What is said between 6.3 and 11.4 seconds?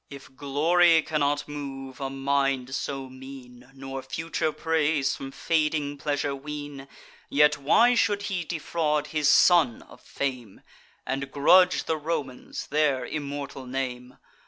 wean, Yet why should he defraud his son of fame, And